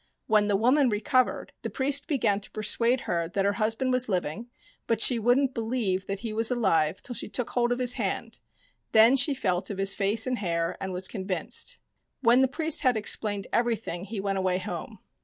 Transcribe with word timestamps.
When 0.25 0.47
the 0.47 0.55
woman 0.55 0.89
recovered, 0.89 1.53
the 1.61 1.69
priest 1.69 2.07
began 2.07 2.39
to 2.39 2.49
persuade 2.49 3.01
her 3.01 3.27
that 3.27 3.45
her 3.45 3.53
husband 3.61 3.93
was 3.93 4.09
living, 4.09 4.49
but 4.87 4.99
she 4.99 5.19
wouldn't 5.19 5.53
believe 5.53 6.07
that 6.07 6.21
he 6.21 6.33
was 6.33 6.49
alive 6.49 7.03
till 7.03 7.13
she 7.13 7.29
took 7.29 7.51
hold 7.51 7.71
of 7.71 7.77
his 7.77 7.93
hand: 8.01 8.39
then 8.93 9.15
she 9.15 9.35
felt 9.35 9.69
of 9.69 9.77
his 9.77 9.93
face 9.93 10.25
and 10.25 10.39
hair 10.39 10.75
and 10.81 10.91
was 10.91 11.07
convinced. 11.07 11.77
When 12.21 12.41
the 12.41 12.47
priest 12.47 12.81
had 12.81 12.97
explained 12.97 13.45
everything 13.53 14.05
he 14.05 14.19
went 14.19 14.39
away 14.39 14.57
home. 14.57 14.97